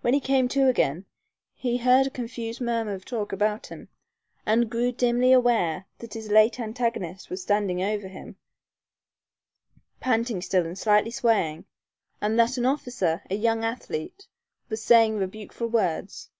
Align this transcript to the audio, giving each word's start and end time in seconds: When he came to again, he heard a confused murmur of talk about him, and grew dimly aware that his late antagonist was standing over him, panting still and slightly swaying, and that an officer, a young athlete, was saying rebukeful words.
When 0.00 0.14
he 0.14 0.18
came 0.20 0.48
to 0.48 0.66
again, 0.66 1.04
he 1.54 1.76
heard 1.76 2.04
a 2.04 2.10
confused 2.10 2.60
murmur 2.60 2.92
of 2.92 3.04
talk 3.04 3.32
about 3.32 3.68
him, 3.68 3.88
and 4.44 4.68
grew 4.68 4.90
dimly 4.90 5.32
aware 5.32 5.86
that 6.00 6.14
his 6.14 6.28
late 6.28 6.58
antagonist 6.58 7.30
was 7.30 7.42
standing 7.42 7.80
over 7.80 8.08
him, 8.08 8.34
panting 10.00 10.42
still 10.42 10.66
and 10.66 10.76
slightly 10.76 11.12
swaying, 11.12 11.66
and 12.20 12.36
that 12.36 12.56
an 12.58 12.66
officer, 12.66 13.22
a 13.30 13.36
young 13.36 13.62
athlete, 13.64 14.26
was 14.68 14.82
saying 14.82 15.18
rebukeful 15.18 15.68
words. 15.68 16.30